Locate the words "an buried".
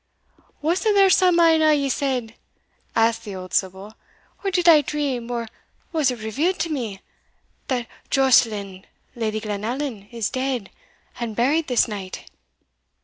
11.19-11.67